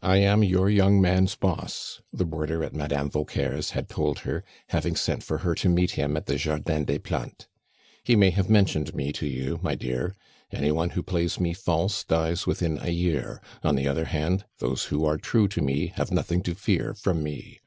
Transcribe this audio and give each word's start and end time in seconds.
"I 0.00 0.16
am 0.22 0.42
your 0.42 0.70
young 0.70 1.02
man's 1.02 1.34
boss," 1.34 2.00
the 2.10 2.24
boarder 2.24 2.64
at 2.64 2.72
Madame 2.72 3.10
Vauquer's 3.10 3.72
had 3.72 3.90
told 3.90 4.20
her, 4.20 4.42
having 4.68 4.96
sent 4.96 5.22
for 5.22 5.36
her 5.44 5.54
to 5.56 5.68
meet 5.68 5.90
him 5.90 6.16
at 6.16 6.24
the 6.24 6.36
Jardin 6.36 6.86
des 6.86 6.98
Plantes. 6.98 7.46
"He 8.02 8.16
may 8.16 8.30
have 8.30 8.48
mentioned 8.48 8.94
me 8.94 9.12
to 9.12 9.26
you, 9.26 9.60
my 9.62 9.74
dear. 9.74 10.14
Any 10.50 10.72
one 10.72 10.88
who 10.96 11.02
plays 11.02 11.38
me 11.38 11.52
false 11.52 12.04
dies 12.04 12.46
within 12.46 12.78
a 12.78 12.88
year; 12.88 13.42
on 13.62 13.74
the 13.76 13.86
other 13.86 14.06
hand, 14.06 14.46
those 14.60 14.84
who 14.84 15.04
are 15.04 15.18
true 15.18 15.46
to 15.48 15.60
me 15.60 15.88
have 15.96 16.10
nothing 16.10 16.42
to 16.44 16.54
fear 16.54 16.94
from 16.94 17.22
me. 17.22 17.60